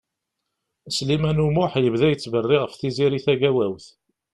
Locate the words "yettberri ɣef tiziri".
2.09-3.19